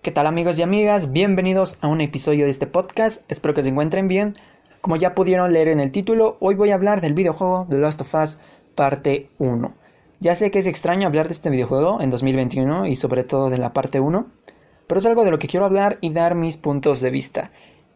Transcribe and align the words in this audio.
¿Qué 0.00 0.12
tal 0.12 0.28
amigos 0.28 0.56
y 0.56 0.62
amigas? 0.62 1.10
Bienvenidos 1.10 1.76
a 1.80 1.88
un 1.88 2.00
episodio 2.00 2.44
de 2.44 2.52
este 2.52 2.68
podcast. 2.68 3.28
Espero 3.28 3.52
que 3.52 3.64
se 3.64 3.70
encuentren 3.70 4.06
bien. 4.06 4.32
Como 4.80 4.94
ya 4.94 5.16
pudieron 5.16 5.52
leer 5.52 5.66
en 5.66 5.80
el 5.80 5.90
título, 5.90 6.36
hoy 6.38 6.54
voy 6.54 6.70
a 6.70 6.74
hablar 6.74 7.00
del 7.00 7.14
videojuego 7.14 7.66
The 7.68 7.78
Last 7.78 8.00
of 8.02 8.14
Us 8.14 8.38
parte 8.76 9.28
1. 9.38 9.74
Ya 10.20 10.36
sé 10.36 10.52
que 10.52 10.60
es 10.60 10.68
extraño 10.68 11.08
hablar 11.08 11.26
de 11.26 11.32
este 11.32 11.50
videojuego 11.50 12.00
en 12.00 12.10
2021 12.10 12.86
y 12.86 12.94
sobre 12.94 13.24
todo 13.24 13.50
de 13.50 13.58
la 13.58 13.72
parte 13.72 13.98
1, 13.98 14.28
pero 14.86 15.00
es 15.00 15.06
algo 15.06 15.24
de 15.24 15.32
lo 15.32 15.40
que 15.40 15.48
quiero 15.48 15.66
hablar 15.66 15.98
y 16.00 16.12
dar 16.12 16.36
mis 16.36 16.56
puntos 16.56 17.00
de 17.00 17.10
vista. 17.10 17.50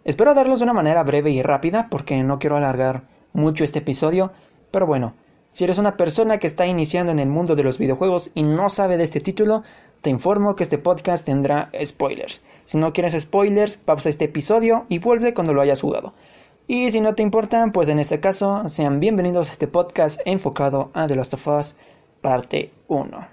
Espero 0.05 0.35
darlos 0.35 0.59
de 0.59 0.65
una 0.65 0.73
manera 0.73 1.05
breve 1.05 1.31
y 1.31 1.41
rápida 1.41 1.87
porque 1.89 2.21
no 2.25 2.41
quiero 2.41 2.57
alargar 2.57 3.05
mucho 3.33 3.63
este 3.63 3.79
episodio, 3.79 4.33
pero 4.73 4.89
bueno, 4.89 5.15
si 5.53 5.65
eres 5.65 5.77
una 5.77 5.99
persona 5.99 6.39
que 6.39 6.47
está 6.47 6.67
iniciando 6.67 7.13
en 7.13 7.19
el 7.19 7.29
mundo 7.29 7.55
de 7.55 7.63
los 7.63 7.77
videojuegos 7.77 8.31
y 8.35 8.43
no 8.43 8.71
sabe 8.71 8.97
de 8.97 9.05
este 9.05 9.21
título, 9.21 9.65
te 10.01 10.09
informo 10.09 10.57
que 10.57 10.63
este 10.63 10.79
podcast 10.79 11.27
tendrá 11.27 11.71
spoilers. 11.85 12.41
Si 12.65 12.79
no 12.79 12.95
quieres 12.95 13.21
spoilers, 13.21 13.77
pausa 13.77 14.09
este 14.09 14.25
episodio 14.25 14.87
y 14.89 14.99
vuelve 14.99 15.35
cuando 15.35 15.53
lo 15.53 15.61
hayas 15.61 15.83
jugado. 15.83 16.15
Y 16.67 16.91
si 16.91 17.03
no 17.03 17.15
te 17.15 17.23
importan, 17.23 17.71
pues 17.71 17.91
en 17.91 17.99
este 17.99 18.19
caso, 18.19 18.67
sean 18.71 18.99
bienvenidos 18.99 19.51
a 19.51 19.53
este 19.53 19.69
podcast 19.69 20.23
enfocado 20.25 20.91
a 20.95 21.07
The 21.07 21.17
Last 21.17 21.35
of 21.35 21.47
Us 21.47 21.77
parte 22.23 22.73
1. 22.89 23.29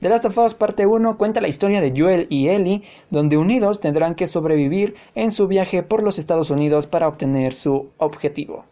The 0.00 0.08
Last 0.10 0.26
of 0.26 0.36
Us 0.36 0.52
parte 0.52 0.84
1 0.84 1.16
cuenta 1.16 1.40
la 1.40 1.48
historia 1.48 1.80
de 1.80 1.94
Joel 1.96 2.26
y 2.28 2.48
Ellie, 2.48 2.82
donde 3.08 3.38
unidos 3.38 3.80
tendrán 3.80 4.16
que 4.16 4.26
sobrevivir 4.26 4.96
en 5.14 5.30
su 5.30 5.48
viaje 5.48 5.82
por 5.82 6.02
los 6.02 6.18
Estados 6.18 6.50
Unidos 6.50 6.86
para 6.86 7.08
obtener 7.08 7.54
su 7.54 7.88
objetivo. 7.96 8.66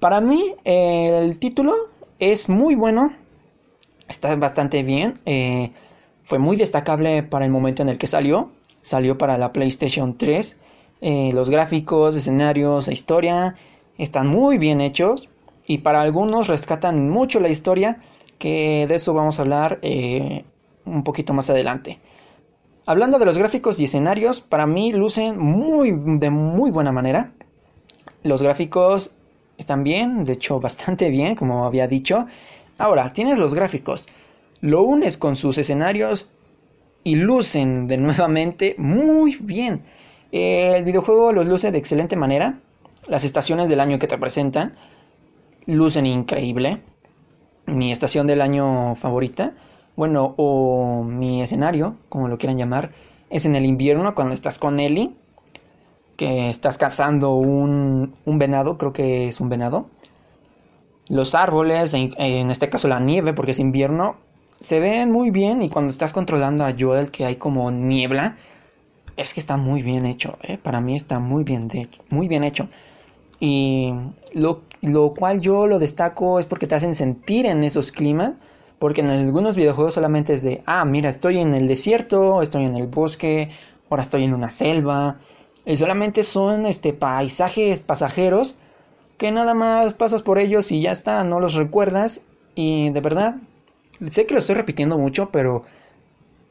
Para 0.00 0.20
mí, 0.20 0.54
el 0.64 1.38
título 1.38 1.74
es 2.18 2.50
muy 2.50 2.74
bueno, 2.74 3.14
está 4.08 4.34
bastante 4.36 4.82
bien, 4.82 5.14
eh, 5.24 5.72
fue 6.22 6.38
muy 6.38 6.56
destacable 6.56 7.22
para 7.22 7.46
el 7.46 7.50
momento 7.50 7.82
en 7.82 7.88
el 7.88 7.96
que 7.96 8.06
salió, 8.06 8.50
salió 8.82 9.16
para 9.16 9.38
la 9.38 9.52
PlayStation 9.52 10.18
3, 10.18 10.58
eh, 11.00 11.30
los 11.32 11.48
gráficos, 11.48 12.14
escenarios, 12.14 12.88
la 12.88 12.92
historia 12.92 13.56
están 13.96 14.26
muy 14.26 14.58
bien 14.58 14.82
hechos 14.82 15.30
y 15.66 15.78
para 15.78 16.02
algunos 16.02 16.48
rescatan 16.48 17.08
mucho 17.08 17.40
la 17.40 17.48
historia, 17.48 18.00
que 18.38 18.86
de 18.86 18.96
eso 18.96 19.14
vamos 19.14 19.38
a 19.38 19.42
hablar 19.42 19.78
eh, 19.80 20.44
un 20.84 21.04
poquito 21.04 21.32
más 21.32 21.48
adelante. 21.48 22.00
Hablando 22.84 23.18
de 23.18 23.24
los 23.24 23.38
gráficos 23.38 23.80
y 23.80 23.84
escenarios, 23.84 24.42
para 24.42 24.66
mí 24.66 24.92
lucen 24.92 25.38
muy 25.38 25.90
de 26.18 26.30
muy 26.30 26.70
buena 26.70 26.92
manera. 26.92 27.32
Los 28.22 28.42
gráficos 28.42 29.15
están 29.58 29.84
bien, 29.84 30.24
de 30.24 30.34
hecho 30.34 30.60
bastante 30.60 31.10
bien, 31.10 31.34
como 31.34 31.66
había 31.66 31.88
dicho. 31.88 32.26
Ahora, 32.78 33.12
tienes 33.12 33.38
los 33.38 33.54
gráficos, 33.54 34.06
lo 34.60 34.82
unes 34.82 35.16
con 35.16 35.36
sus 35.36 35.58
escenarios 35.58 36.28
y 37.04 37.16
lucen 37.16 37.86
de 37.86 37.96
nuevamente 37.98 38.74
muy 38.78 39.36
bien. 39.40 39.82
El 40.32 40.84
videojuego 40.84 41.32
los 41.32 41.46
luce 41.46 41.70
de 41.70 41.78
excelente 41.78 42.16
manera. 42.16 42.60
Las 43.08 43.24
estaciones 43.24 43.68
del 43.68 43.80
año 43.80 43.98
que 43.98 44.08
te 44.08 44.18
presentan 44.18 44.74
lucen 45.66 46.06
increíble. 46.06 46.82
Mi 47.66 47.90
estación 47.90 48.26
del 48.26 48.42
año 48.42 48.94
favorita, 48.96 49.54
bueno, 49.96 50.34
o 50.36 51.04
mi 51.04 51.42
escenario, 51.42 51.96
como 52.08 52.28
lo 52.28 52.38
quieran 52.38 52.58
llamar, 52.58 52.92
es 53.30 53.46
en 53.46 53.56
el 53.56 53.64
invierno 53.64 54.14
cuando 54.14 54.34
estás 54.34 54.58
con 54.58 54.78
Ellie 54.78 55.14
que 56.16 56.50
estás 56.50 56.78
cazando 56.78 57.34
un, 57.34 58.12
venado, 58.24 58.78
creo 58.78 58.92
que 58.92 59.28
es 59.28 59.40
un 59.40 59.48
venado. 59.48 59.86
Los 61.08 61.34
árboles, 61.34 61.94
en, 61.94 62.50
este 62.50 62.68
caso 62.68 62.88
la 62.88 62.98
nieve, 62.98 63.32
porque 63.32 63.52
es 63.52 63.60
invierno, 63.60 64.16
se 64.60 64.80
ven 64.80 65.12
muy 65.12 65.30
bien 65.30 65.62
y 65.62 65.68
cuando 65.68 65.90
estás 65.90 66.12
controlando 66.12 66.64
a 66.64 66.74
Joel 66.78 67.10
que 67.10 67.24
hay 67.24 67.36
como 67.36 67.70
niebla, 67.70 68.36
es 69.16 69.32
que 69.32 69.40
está 69.40 69.56
muy 69.56 69.82
bien 69.82 70.04
hecho, 70.04 70.36
¿eh? 70.42 70.58
para 70.58 70.80
mí 70.80 70.96
está 70.96 71.18
muy 71.20 71.44
bien, 71.44 71.68
de, 71.68 71.88
muy 72.10 72.28
bien 72.28 72.44
hecho. 72.44 72.68
Y 73.38 73.92
lo, 74.32 74.62
lo 74.82 75.14
cual 75.14 75.40
yo 75.40 75.66
lo 75.66 75.78
destaco 75.78 76.38
es 76.38 76.46
porque 76.46 76.66
te 76.66 76.74
hacen 76.74 76.94
sentir 76.94 77.46
en 77.46 77.64
esos 77.64 77.92
climas, 77.92 78.32
porque 78.78 79.00
en 79.00 79.08
algunos 79.08 79.56
videojuegos 79.56 79.94
solamente 79.94 80.34
es 80.34 80.42
de, 80.42 80.62
ah, 80.66 80.84
mira, 80.84 81.08
estoy 81.08 81.38
en 81.38 81.54
el 81.54 81.66
desierto, 81.66 82.42
estoy 82.42 82.64
en 82.64 82.74
el 82.74 82.86
bosque, 82.86 83.50
ahora 83.88 84.02
estoy 84.02 84.24
en 84.24 84.34
una 84.34 84.50
selva, 84.50 85.18
y 85.66 85.76
solamente 85.76 86.22
son 86.22 86.64
este, 86.64 86.92
paisajes 86.92 87.80
pasajeros 87.80 88.54
que 89.18 89.32
nada 89.32 89.52
más 89.52 89.94
pasas 89.94 90.22
por 90.22 90.38
ellos 90.38 90.70
y 90.70 90.80
ya 90.80 90.92
está, 90.92 91.24
no 91.24 91.40
los 91.40 91.54
recuerdas. 91.54 92.22
Y 92.54 92.90
de 92.90 93.00
verdad, 93.00 93.36
sé 94.08 94.26
que 94.26 94.34
lo 94.34 94.40
estoy 94.40 94.54
repitiendo 94.54 94.96
mucho, 94.96 95.30
pero 95.30 95.64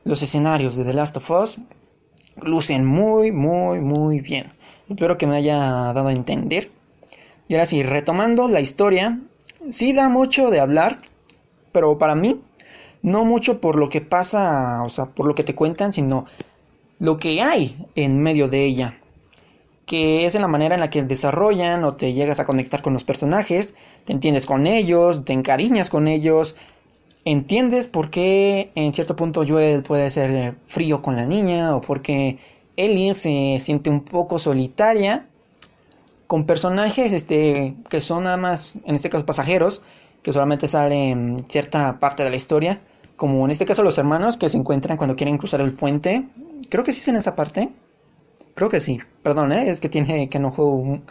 los 0.04 0.22
escenarios 0.22 0.76
de 0.76 0.84
The 0.84 0.94
Last 0.94 1.18
of 1.18 1.32
Us 1.32 1.58
lucen 2.42 2.86
muy, 2.86 3.32
muy, 3.32 3.80
muy 3.80 4.20
bien. 4.20 4.48
Espero 4.90 5.18
que 5.18 5.28
me 5.28 5.38
haya 5.38 5.58
dado 5.58 6.08
a 6.08 6.14
entender. 6.14 6.70
Y 7.48 7.54
ahora 7.54 7.66
sí, 7.66 7.84
retomando 7.84 8.50
la 8.50 8.60
historia, 8.60 9.20
sí 9.70 9.94
da 9.94 10.10
mucho 10.10 10.50
de 10.50 10.60
hablar, 10.60 11.00
pero 11.72 11.98
para 11.98 12.16
mí, 12.16 12.42
no 13.02 13.24
mucho 13.24 13.62
por 13.62 13.78
lo 13.78 13.88
que 13.88 14.02
pasa, 14.02 14.84
o 14.84 14.90
sea, 14.90 15.06
por 15.06 15.26
lo 15.26 15.36
que 15.36 15.44
te 15.44 15.56
cuentan, 15.56 15.94
sino 15.94 16.26
lo 17.00 17.18
que 17.18 17.42
hay 17.42 17.78
en 17.96 18.20
medio 18.20 18.48
de 18.48 18.66
ella 18.66 19.00
que 19.86 20.26
es 20.26 20.36
en 20.36 20.42
la 20.42 20.48
manera 20.48 20.76
en 20.76 20.82
la 20.82 20.90
que 20.90 21.04
desarrollan 21.04 21.84
o 21.84 21.92
te 21.92 22.14
llegas 22.14 22.40
a 22.40 22.46
conectar 22.46 22.82
con 22.82 22.94
los 22.94 23.04
personajes, 23.04 23.76
te 24.06 24.14
entiendes 24.14 24.46
con 24.46 24.68
ellos, 24.68 25.24
te 25.26 25.34
encariñas 25.34 25.90
con 25.90 26.08
ellos, 26.08 26.56
entiendes 27.24 27.88
por 27.88 28.10
qué 28.10 28.72
en 28.76 28.94
cierto 28.94 29.16
punto 29.16 29.44
Joel 29.48 29.84
puede 29.84 30.10
ser 30.10 30.56
frío 30.66 31.02
con 31.02 31.16
la 31.16 31.26
niña 31.26 31.76
o 31.76 31.82
por 31.82 32.02
qué 32.02 32.40
Ellie 32.78 33.14
se 33.14 33.58
siente 33.60 33.90
un 33.90 34.02
poco 34.02 34.40
solitaria 34.40 35.28
con 36.28 36.46
personajes 36.46 37.14
este, 37.14 37.76
que 37.90 38.02
son 38.02 38.24
nada 38.24 38.38
más, 38.38 38.74
en 38.86 38.96
este 38.96 39.10
caso 39.10 39.26
pasajeros, 39.26 39.82
que 40.24 40.32
solamente 40.32 40.68
salen 40.68 41.38
cierta 41.48 42.00
parte 42.00 42.24
de 42.24 42.32
la 42.32 42.36
historia, 42.36 42.82
como 43.16 43.46
en 43.46 43.52
este 43.52 43.66
caso 43.66 43.84
los 43.84 43.98
hermanos 43.98 44.38
que 44.38 44.50
se 44.50 44.58
encuentran 44.58 44.98
cuando 44.98 45.16
quieren 45.16 45.38
cruzar 45.38 45.62
el 45.62 45.74
puente, 45.74 46.28
creo 46.70 46.84
que 46.84 46.92
sí 46.92 47.02
es 47.02 47.08
en 47.08 47.16
esa 47.16 47.36
parte, 47.36 47.70
Creo 48.56 48.70
que 48.70 48.80
sí. 48.80 49.00
Perdón, 49.22 49.52
¿eh? 49.52 49.70
es 49.70 49.80
que 49.82 49.90
tiene 49.90 50.30
que 50.30 50.40
no 50.40 50.50
juego. 50.50 51.02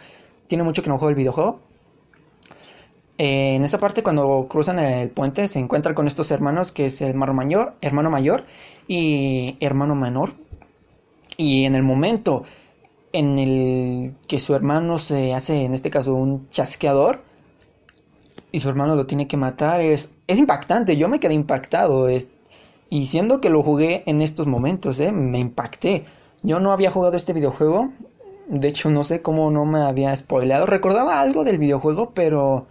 Tiene 0.49 0.65
mucho 0.65 0.83
que 0.83 0.89
no 0.89 0.99
juego 0.99 1.11
el 1.11 1.15
videojuego. 1.15 1.61
Eh, 3.19 3.55
en 3.55 3.65
esa 3.65 3.79
parte, 3.79 4.03
cuando 4.03 4.47
cruzan 4.49 4.79
el 4.79 5.11
puente, 5.11 5.47
se 5.47 5.61
encuentran 5.61 5.95
con 5.95 6.07
estos 6.07 6.31
hermanos, 6.31 6.73
que 6.73 6.87
es 6.87 7.01
el 7.01 7.11
hermano 7.11 7.35
mayor, 7.35 7.75
hermano 7.81 8.11
mayor 8.11 8.45
y 8.89 9.57
hermano 9.61 9.95
menor. 9.95 10.35
Y 11.37 11.65
en 11.65 11.75
el 11.75 11.83
momento 11.83 12.45
en 13.13 13.39
el 13.39 14.15
que 14.27 14.41
su 14.41 14.55
hermano 14.55 14.99
se 14.99 15.35
hace, 15.35 15.65
en 15.65 15.75
este 15.75 15.91
caso, 15.91 16.15
un 16.15 16.49
chasqueador, 16.49 17.23
y 18.53 18.61
su 18.61 18.69
hermano 18.69 18.97
lo 18.97 19.07
tiene 19.07 19.29
que 19.29 19.37
matar, 19.37 19.81
es, 19.81 20.15
impactante. 20.29 20.97
Yo 20.97 21.09
me 21.09 21.21
quedé 21.21 21.35
impactado. 21.35 22.09
Y 22.89 23.07
siendo 23.07 23.41
que 23.41 23.51
lo 23.51 23.63
jugué 23.63 24.03
en 24.07 24.23
estos 24.23 24.47
momentos, 24.47 24.99
¿eh? 25.01 25.13
me 25.13 25.39
impacté. 25.39 26.05
Yo 26.45 26.61
no 26.61 26.73
había 26.73 26.91
jugado 26.91 27.17
este 27.17 27.33
videojuego. 27.33 27.91
De 28.49 28.69
hecho, 28.69 28.91
no 28.91 29.03
sé 29.03 29.23
cómo 29.23 29.51
no 29.51 29.65
me 29.65 29.81
había 29.81 30.15
spoileado. 30.15 30.67
Recordaba 30.67 31.19
algo 31.19 31.43
del 31.43 31.57
videojuego, 31.57 32.11
pero 32.11 32.67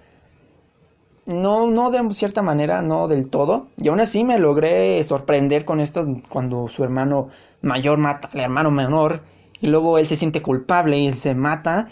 no, 1.26 1.66
no 1.66 1.90
de 1.90 2.14
cierta 2.14 2.44
manera, 2.44 2.84
no 2.84 3.08
del 3.08 3.30
todo. 3.30 3.70
Y 3.78 3.88
aún 3.88 4.00
así 4.00 4.24
me 4.24 4.38
logré 4.38 5.04
sorprender 5.04 5.66
con 5.66 5.80
esto 5.80 6.08
cuando 6.30 6.68
su 6.68 6.84
hermano 6.84 7.30
mayor 7.64 7.98
mata 7.98 8.30
al 8.34 8.42
hermano 8.42 8.70
menor 8.70 9.22
y 9.60 9.68
luego 9.68 9.98
él 9.98 10.06
se 10.06 10.18
siente 10.18 10.44
culpable 10.44 11.00
y 11.00 11.12
se 11.14 11.34
mata. 11.34 11.90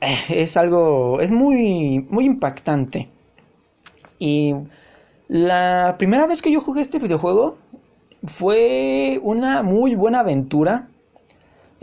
Eh, 0.00 0.16
es 0.28 0.56
algo, 0.56 1.20
es 1.20 1.32
muy, 1.32 2.06
muy 2.10 2.26
impactante. 2.26 3.08
Y 4.20 4.54
la 5.26 5.96
primera 5.98 6.28
vez 6.28 6.42
que 6.42 6.52
yo 6.52 6.60
jugué 6.60 6.80
este 6.80 7.00
videojuego 7.00 7.56
fue 8.24 9.18
una 9.24 9.64
muy 9.64 9.96
buena 9.96 10.20
aventura 10.20 10.90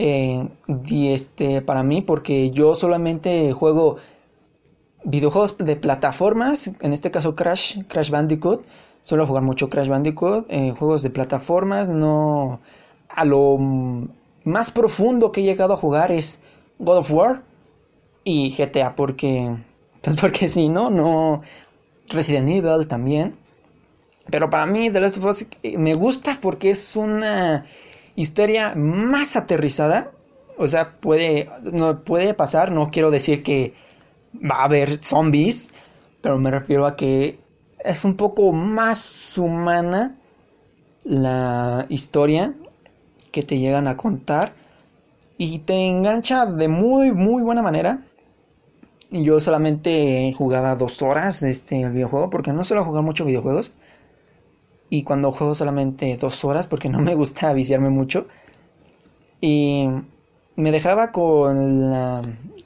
eh, 0.01 0.48
y 0.88 1.10
este, 1.10 1.62
para 1.62 1.84
mí, 1.84 2.01
porque 2.01 2.51
yo 2.51 2.74
solamente 2.74 3.51
juego 3.51 3.98
videojuegos 5.04 5.57
de 5.57 5.75
plataformas, 5.75 6.72
en 6.80 6.94
este 6.94 7.12
caso 7.12 7.36
Crash, 7.36 7.80
Crash 7.90 8.10
Bandicoot. 8.10 8.66
Suelo 9.01 9.28
jugar 9.28 9.44
mucho 9.44 9.69
Crash 9.69 9.90
Bandicoot, 9.90 10.46
eh, 10.50 10.74
juegos 10.78 11.04
de 11.04 11.10
plataformas, 11.10 11.90
no 11.90 12.62
a 13.10 13.25
lo 13.25 13.57
más 14.46 14.72
profundo 14.72 15.34
que 15.34 15.42
he 15.42 15.44
llegado 15.44 15.74
a 15.74 15.78
jugar 15.78 16.13
es 16.13 16.40
God 16.78 17.00
of 17.00 17.12
War 17.12 17.44
y 18.24 18.51
GTA 18.51 18.96
porque 18.96 19.54
pues 20.01 20.16
porque 20.16 20.48
si 20.48 20.69
no 20.69 20.90
no 20.90 21.42
Resident 22.07 22.48
Evil 22.48 22.88
también. 22.88 23.36
Pero 24.30 24.50
para 24.50 24.66
mí 24.66 24.90
The 24.92 25.01
Last 25.01 25.18
of 25.18 25.25
Us 25.25 25.46
eh, 25.63 25.78
me 25.78 25.94
gusta 25.94 26.38
porque 26.42 26.69
es 26.69 26.96
una 26.96 27.66
historia 28.19 28.74
más 28.75 29.36
aterrizada. 29.36 30.12
O 30.57 30.68
sea, 30.68 31.00
puede, 31.00 31.50
no, 31.63 32.04
puede 32.04 32.33
pasar, 32.33 32.71
no 32.71 32.92
quiero 32.92 33.12
decir 33.12 33.44
que 33.44 33.74
va 34.36 34.57
a 34.57 34.63
haber 34.66 35.04
zombies, 35.04 35.71
pero 36.21 36.38
me 36.38 36.51
refiero 36.51 36.86
a 36.86 36.95
que 36.98 37.39
es 37.80 38.04
un 38.04 38.16
poco 38.16 38.51
más 38.51 39.38
humana 39.38 40.18
la 41.04 41.86
historia. 41.89 42.54
que 43.31 43.44
te 43.44 43.60
llegan 43.60 43.88
a 43.88 43.95
contar 43.95 44.54
y 45.38 45.60
te 45.60 45.88
engancha 45.88 46.48
de 46.48 46.68
muy, 46.68 47.12
muy 47.12 47.44
buena 47.44 47.62
manera. 47.62 48.01
Yo 49.12 49.39
solamente 49.39 50.33
jugaba 50.36 50.75
dos 50.75 51.01
horas 51.04 51.44
este 51.44 51.88
videojuego 51.89 52.30
porque 52.31 52.51
no 52.51 52.63
suelo 52.63 52.83
jugar 52.86 53.04
mucho 53.04 53.24
videojuegos. 53.24 53.72
Y 54.89 55.03
cuando 55.03 55.31
juego 55.31 55.56
solamente 55.56 56.18
dos 56.18 56.44
horas 56.44 56.68
porque 56.68 56.89
no 56.89 57.00
me 57.00 57.15
gusta 57.15 57.53
viciarme 57.53 57.89
mucho. 57.89 58.27
Y 59.41 59.88
me 60.56 60.71
dejaba 60.71 61.12
con, 61.12 61.89
la, 61.89 62.21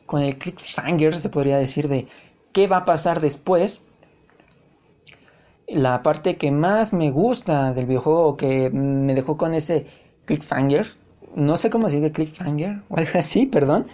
con 0.05 0.23
el 0.23 0.35
cliffhanger, 0.35 1.15
se 1.15 1.29
podría 1.29 1.57
decir, 1.57 1.87
de 1.87 2.07
qué 2.51 2.67
va 2.67 2.77
a 2.77 2.85
pasar 2.85 3.19
después. 3.19 3.81
La 5.67 6.03
parte 6.03 6.37
que 6.37 6.51
más 6.51 6.93
me 6.93 7.11
gusta 7.11 7.73
del 7.73 7.85
videojuego, 7.85 8.35
que 8.37 8.69
me 8.69 9.13
dejó 9.15 9.37
con 9.37 9.53
ese 9.53 9.85
cliffhanger, 10.25 10.87
no 11.35 11.57
sé 11.57 11.69
cómo 11.69 11.89
se 11.89 11.97
dice 11.97 12.11
cliffhanger 12.11 12.81
o 12.89 12.97
algo 12.97 13.11
así, 13.15 13.45
perdón, 13.51 13.87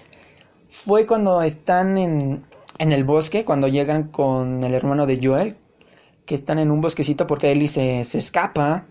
fue 0.70 1.06
cuando 1.06 1.42
están 1.42 1.98
en, 1.98 2.44
en 2.78 2.92
el 2.92 3.04
bosque, 3.04 3.46
cuando 3.46 3.68
llegan 3.68 4.04
con 4.10 4.64
el 4.64 4.74
hermano 4.74 5.06
de 5.06 5.20
Joel, 5.22 5.58
que 6.30 6.36
están 6.36 6.60
en 6.60 6.70
un 6.70 6.80
bosquecito 6.80 7.26
porque 7.26 7.52
Ellie 7.52 7.68
se, 7.68 8.04
se 8.04 8.20
escapa 8.20 8.86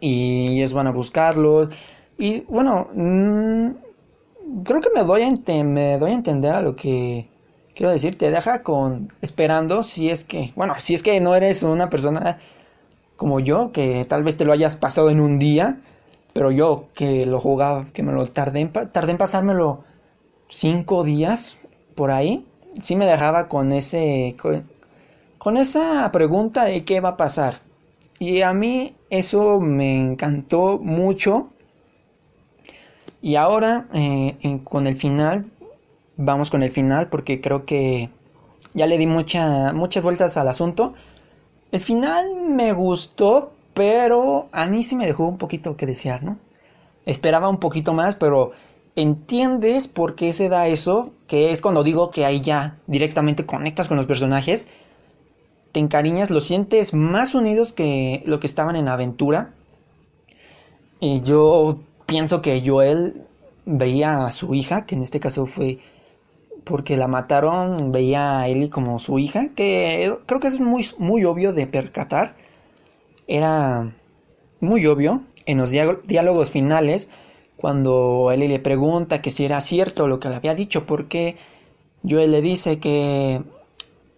y 0.00 0.56
ellos 0.56 0.72
van 0.72 0.86
a 0.86 0.90
buscarlo. 0.90 1.68
Y 2.16 2.40
bueno, 2.48 2.88
mm, 2.94 3.68
creo 4.64 4.80
que 4.80 4.88
me 4.94 5.04
doy, 5.04 5.20
a 5.20 5.64
me 5.64 5.98
doy 5.98 6.12
a 6.12 6.14
entender 6.14 6.54
a 6.54 6.62
lo 6.62 6.76
que 6.76 7.28
quiero 7.74 7.92
decir. 7.92 8.16
Te 8.16 8.30
deja 8.30 8.62
con 8.62 9.12
esperando 9.20 9.82
si 9.82 10.08
es 10.08 10.24
que, 10.24 10.50
bueno, 10.56 10.72
si 10.78 10.94
es 10.94 11.02
que 11.02 11.20
no 11.20 11.36
eres 11.36 11.62
una 11.62 11.90
persona 11.90 12.38
como 13.16 13.38
yo, 13.38 13.70
que 13.70 14.06
tal 14.06 14.24
vez 14.24 14.34
te 14.34 14.46
lo 14.46 14.54
hayas 14.54 14.76
pasado 14.76 15.10
en 15.10 15.20
un 15.20 15.38
día, 15.38 15.82
pero 16.32 16.50
yo 16.52 16.86
que 16.94 17.26
lo 17.26 17.38
jugaba, 17.38 17.84
que 17.92 18.02
me 18.02 18.12
lo 18.12 18.26
tardé 18.28 18.60
en, 18.60 18.72
tardé 18.72 19.10
en 19.10 19.18
pasármelo 19.18 19.84
cinco 20.48 21.04
días 21.04 21.58
por 21.94 22.10
ahí, 22.10 22.46
sí 22.80 22.96
me 22.96 23.04
dejaba 23.04 23.46
con 23.48 23.72
ese, 23.72 24.36
esa 25.56 26.10
pregunta 26.12 26.64
de 26.64 26.84
qué 26.84 27.00
va 27.00 27.10
a 27.10 27.16
pasar. 27.16 27.60
Y 28.18 28.42
a 28.42 28.52
mí 28.52 28.94
eso 29.10 29.60
me 29.60 30.00
encantó 30.00 30.78
mucho 30.78 31.50
y 33.24 33.36
ahora, 33.36 33.86
eh, 33.94 34.60
con 34.64 34.86
el 34.86 34.94
final, 34.96 35.50
vamos 36.18 36.50
con 36.50 36.62
el 36.62 36.70
final 36.70 37.08
porque 37.08 37.40
creo 37.40 37.64
que 37.64 38.10
ya 38.74 38.86
le 38.86 38.98
di 38.98 39.06
mucha, 39.06 39.72
muchas 39.72 40.02
vueltas 40.02 40.36
al 40.36 40.46
asunto. 40.46 40.92
El 41.72 41.80
final 41.80 42.34
me 42.34 42.74
gustó, 42.74 43.52
pero 43.72 44.48
a 44.52 44.66
mí 44.66 44.82
sí 44.82 44.94
me 44.94 45.06
dejó 45.06 45.24
un 45.26 45.38
poquito 45.38 45.74
que 45.74 45.86
desear, 45.86 46.22
¿no? 46.22 46.36
Esperaba 47.06 47.48
un 47.48 47.60
poquito 47.60 47.94
más, 47.94 48.14
pero 48.14 48.52
entiendes 48.94 49.88
por 49.88 50.16
qué 50.16 50.34
se 50.34 50.50
da 50.50 50.68
eso, 50.68 51.10
que 51.26 51.50
es 51.50 51.62
cuando 51.62 51.82
digo 51.82 52.10
que 52.10 52.26
ahí 52.26 52.42
ya 52.42 52.76
directamente 52.86 53.46
conectas 53.46 53.88
con 53.88 53.96
los 53.96 54.04
personajes, 54.04 54.68
te 55.74 55.80
encariñas, 55.80 56.30
los 56.30 56.44
sientes 56.46 56.94
más 56.94 57.34
unidos 57.34 57.72
que 57.72 58.22
lo 58.26 58.38
que 58.38 58.46
estaban 58.46 58.76
en 58.76 58.86
aventura. 58.86 59.50
Y 61.00 61.20
yo 61.22 61.80
pienso 62.06 62.40
que 62.42 62.62
Joel 62.64 63.26
veía 63.66 64.24
a 64.24 64.30
su 64.30 64.54
hija, 64.54 64.86
que 64.86 64.94
en 64.94 65.02
este 65.02 65.18
caso 65.18 65.46
fue 65.46 65.80
porque 66.62 66.96
la 66.96 67.08
mataron, 67.08 67.90
veía 67.90 68.38
a 68.38 68.48
Ellie 68.48 68.70
como 68.70 69.00
su 69.00 69.18
hija, 69.18 69.48
que 69.56 70.16
creo 70.26 70.38
que 70.38 70.46
es 70.46 70.60
muy, 70.60 70.86
muy 70.98 71.24
obvio 71.24 71.52
de 71.52 71.66
percatar. 71.66 72.36
Era 73.26 73.92
muy 74.60 74.86
obvio 74.86 75.24
en 75.44 75.58
los 75.58 75.72
diálogos 75.72 76.52
finales, 76.52 77.10
cuando 77.56 78.30
Ellie 78.30 78.48
le 78.48 78.60
pregunta 78.60 79.20
que 79.20 79.30
si 79.30 79.44
era 79.44 79.60
cierto 79.60 80.06
lo 80.06 80.20
que 80.20 80.28
le 80.28 80.36
había 80.36 80.54
dicho, 80.54 80.86
porque 80.86 81.36
Joel 82.08 82.30
le 82.30 82.42
dice 82.42 82.78
que 82.78 83.42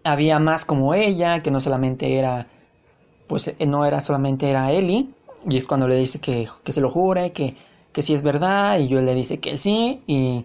había 0.07 0.39
más 0.39 0.65
como 0.65 0.95
ella, 0.95 1.41
que 1.41 1.51
no 1.51 1.61
solamente 1.61 2.19
era, 2.19 2.47
pues 3.27 3.55
no 3.67 3.85
era 3.87 4.01
solamente 4.01 4.51
era 4.51 4.73
Ellie, 4.73 5.09
y 5.49 5.57
es 5.57 5.67
cuando 5.67 5.89
le 5.89 5.97
dice 5.97 6.21
que, 6.21 6.49
que 6.65 6.73
se 6.73 6.81
lo 6.81 6.91
jure, 6.91 7.33
que 7.33 7.57
que 7.97 8.03
sí 8.03 8.13
es 8.13 8.21
verdad 8.21 8.79
y 8.79 8.89
yo 8.89 9.01
le 9.01 9.15
dice 9.15 9.41
que 9.41 9.57
sí 9.57 10.03
y 10.07 10.45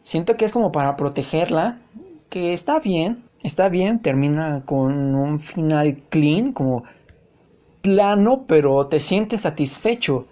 siento 0.00 0.36
que 0.36 0.44
es 0.44 0.50
como 0.50 0.72
para 0.72 0.96
protegerla, 0.96 1.78
que 2.28 2.52
está 2.52 2.80
bien, 2.80 3.22
está 3.44 3.68
bien, 3.68 4.00
termina 4.00 4.64
con 4.64 5.14
un 5.14 5.38
final 5.38 6.02
clean, 6.10 6.50
como 6.50 6.82
plano, 7.82 8.46
pero 8.48 8.84
te 8.88 8.98
sientes 8.98 9.42
satisfecho. 9.42 10.26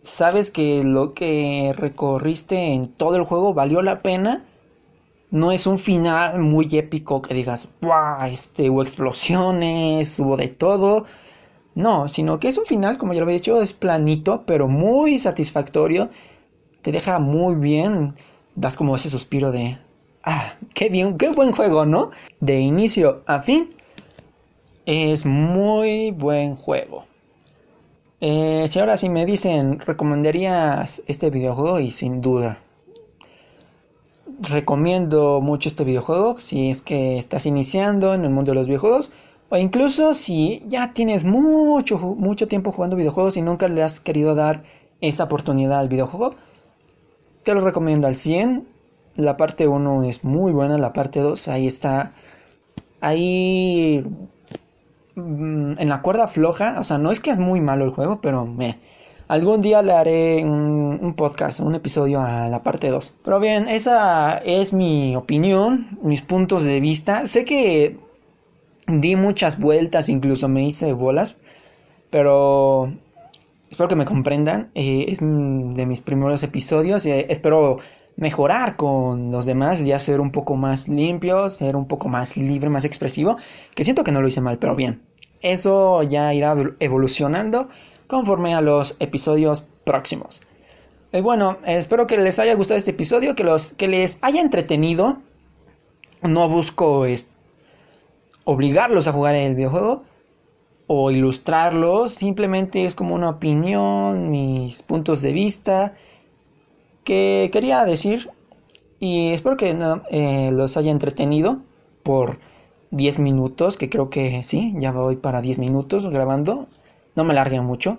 Sabes 0.00 0.50
que 0.50 0.82
lo 0.82 1.12
que 1.12 1.74
recorriste 1.76 2.72
en 2.72 2.88
todo 2.88 3.16
el 3.16 3.24
juego 3.24 3.52
valió 3.52 3.82
la 3.82 3.98
pena. 3.98 4.42
No 5.34 5.50
es 5.50 5.66
un 5.66 5.80
final 5.80 6.38
muy 6.38 6.68
épico 6.78 7.20
que 7.20 7.34
digas, 7.34 7.66
¡Wow! 7.80 8.26
Este, 8.30 8.70
hubo 8.70 8.82
explosiones, 8.82 10.16
hubo 10.20 10.36
de 10.36 10.46
todo. 10.46 11.06
No, 11.74 12.06
sino 12.06 12.38
que 12.38 12.46
es 12.46 12.56
un 12.56 12.64
final, 12.64 12.98
como 12.98 13.14
ya 13.14 13.18
lo 13.18 13.24
había 13.24 13.38
dicho, 13.38 13.60
es 13.60 13.72
planito, 13.72 14.44
pero 14.46 14.68
muy 14.68 15.18
satisfactorio. 15.18 16.08
Te 16.82 16.92
deja 16.92 17.18
muy 17.18 17.56
bien. 17.56 18.14
Das 18.54 18.76
como 18.76 18.94
ese 18.94 19.10
suspiro 19.10 19.50
de. 19.50 19.76
Ah, 20.22 20.54
qué 20.72 20.88
bien, 20.88 21.18
qué 21.18 21.30
buen 21.30 21.50
juego, 21.50 21.84
¿no? 21.84 22.12
De 22.38 22.60
inicio 22.60 23.24
a 23.26 23.40
fin. 23.40 23.68
Es 24.86 25.26
muy 25.26 26.12
buen 26.12 26.54
juego. 26.54 27.06
Eh, 28.20 28.66
si 28.70 28.78
ahora 28.78 28.96
sí 28.96 29.08
me 29.08 29.26
dicen, 29.26 29.80
¿recomendarías 29.80 31.02
este 31.08 31.30
videojuego? 31.30 31.80
Y 31.80 31.90
sin 31.90 32.20
duda. 32.20 32.60
Recomiendo 34.40 35.40
mucho 35.42 35.68
este 35.68 35.84
videojuego 35.84 36.40
si 36.40 36.70
es 36.70 36.82
que 36.82 37.18
estás 37.18 37.46
iniciando 37.46 38.14
en 38.14 38.24
el 38.24 38.30
mundo 38.30 38.52
de 38.52 38.56
los 38.56 38.66
videojuegos 38.66 39.10
o 39.50 39.56
incluso 39.56 40.14
si 40.14 40.64
ya 40.66 40.94
tienes 40.94 41.24
mucho, 41.24 41.98
mucho 41.98 42.48
tiempo 42.48 42.72
jugando 42.72 42.96
videojuegos 42.96 43.36
y 43.36 43.42
nunca 43.42 43.68
le 43.68 43.82
has 43.82 44.00
querido 44.00 44.34
dar 44.34 44.64
esa 45.00 45.24
oportunidad 45.24 45.78
al 45.78 45.88
videojuego, 45.88 46.34
te 47.42 47.54
lo 47.54 47.60
recomiendo 47.60 48.06
al 48.06 48.16
100. 48.16 48.66
La 49.16 49.36
parte 49.36 49.68
1 49.68 50.04
es 50.04 50.24
muy 50.24 50.50
buena, 50.50 50.76
la 50.78 50.92
parte 50.92 51.20
2 51.20 51.46
ahí 51.48 51.66
está, 51.68 52.12
ahí 53.00 54.04
mm, 55.14 55.74
en 55.78 55.88
la 55.88 56.02
cuerda 56.02 56.26
floja. 56.26 56.76
O 56.80 56.84
sea, 56.84 56.98
no 56.98 57.12
es 57.12 57.20
que 57.20 57.30
es 57.30 57.38
muy 57.38 57.60
malo 57.60 57.84
el 57.84 57.90
juego, 57.90 58.20
pero 58.20 58.46
me... 58.46 58.80
Algún 59.34 59.62
día 59.62 59.82
le 59.82 59.92
haré 59.92 60.44
un, 60.44 61.14
podcast, 61.16 61.58
un 61.58 61.74
episodio 61.74 62.20
a 62.20 62.46
la 62.48 62.62
parte 62.62 62.88
2. 62.88 63.14
Pero 63.24 63.40
bien, 63.40 63.66
esa 63.66 64.38
es 64.38 64.72
mi 64.72 65.16
opinión, 65.16 65.98
mis 66.02 66.22
puntos 66.22 66.62
de 66.62 66.78
vista. 66.78 67.26
Sé 67.26 67.44
que 67.44 67.98
Di 68.86 69.16
muchas 69.16 69.58
vueltas, 69.58 70.08
incluso 70.08 70.48
me 70.48 70.64
hice 70.64 70.92
bolas, 70.92 71.36
pero 72.10 72.92
espero 73.68 73.88
que 73.88 73.96
me 73.96 74.04
comprendan. 74.04 74.70
Eh, 74.76 75.06
es 75.08 75.18
de 75.18 75.84
mis 75.84 76.00
primeros 76.00 76.44
episodios 76.44 77.04
y 77.04 77.10
espero 77.10 77.78
mejorar 78.14 78.76
con 78.76 79.32
los 79.32 79.46
demás, 79.46 79.84
ya 79.84 79.98
ser 79.98 80.20
un 80.20 80.30
poco 80.30 80.54
más 80.54 80.86
limpio, 80.88 81.48
ser 81.50 81.74
un 81.74 81.88
poco 81.88 82.08
más 82.08 82.36
libre, 82.36 82.70
más 82.70 82.84
expresivo, 82.84 83.36
que 83.74 83.82
siento 83.82 84.04
que 84.04 84.12
no 84.12 84.20
lo 84.20 84.28
hice 84.28 84.40
mal, 84.40 84.58
pero 84.58 84.76
bien. 84.76 85.02
Eso 85.40 86.04
ya 86.04 86.32
irá 86.32 86.54
evolucionando 86.78 87.66
conforme 88.08 88.54
a 88.54 88.60
los 88.60 88.96
episodios 89.00 89.66
próximos. 89.84 90.42
Y 91.12 91.20
bueno, 91.20 91.58
espero 91.64 92.06
que 92.06 92.18
les 92.18 92.38
haya 92.38 92.54
gustado 92.54 92.78
este 92.78 92.90
episodio, 92.90 93.36
que, 93.36 93.44
los, 93.44 93.72
que 93.74 93.88
les 93.88 94.18
haya 94.22 94.40
entretenido. 94.40 95.18
No 96.22 96.48
busco 96.48 97.04
obligarlos 98.44 99.06
a 99.06 99.12
jugar 99.12 99.34
el 99.34 99.54
videojuego 99.54 100.04
o 100.86 101.10
ilustrarlos, 101.10 102.12
simplemente 102.12 102.84
es 102.84 102.94
como 102.94 103.14
una 103.14 103.30
opinión, 103.30 104.30
mis 104.30 104.82
puntos 104.82 105.22
de 105.22 105.32
vista 105.32 105.94
que 107.04 107.50
quería 107.52 107.84
decir 107.84 108.30
y 109.00 109.30
espero 109.32 109.56
que 109.56 109.76
eh, 110.10 110.50
los 110.52 110.76
haya 110.76 110.90
entretenido 110.90 111.60
por 112.02 112.38
10 112.90 113.18
minutos, 113.18 113.76
que 113.76 113.90
creo 113.90 114.08
que 114.10 114.42
sí, 114.44 114.74
ya 114.78 114.92
voy 114.92 115.16
para 115.16 115.40
10 115.42 115.58
minutos 115.58 116.06
grabando, 116.06 116.68
no 117.14 117.24
me 117.24 117.34
larguen 117.34 117.64
mucho, 117.64 117.98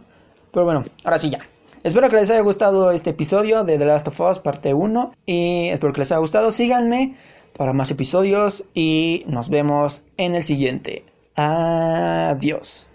pero 0.52 0.66
bueno, 0.66 0.84
ahora 1.04 1.20
sí 1.20 1.30
ya. 1.30 1.40
Espero 1.84 2.10
que 2.10 2.16
les 2.16 2.32
haya 2.32 2.42
gustado 2.42 2.92
este 2.92 3.12
episodio 3.12 3.64
de 3.64 3.78
The 3.78 3.86
Last 3.86 4.08
of 4.08 4.20
Us 4.20 4.40
parte 4.40 4.74
1 4.74 5.14
y 5.26 5.70
espero 5.70 5.94
que 5.94 6.02
les 6.02 6.12
haya 6.12 6.20
gustado, 6.20 6.50
síganme 6.50 7.16
para 7.56 7.74
más 7.74 7.92
episodios 7.92 8.66
y 8.74 9.24
nos 9.28 9.50
vemos 9.50 10.04
en 10.18 10.36
el 10.36 10.44
siguiente. 10.44 11.06
Adiós. 11.36 12.90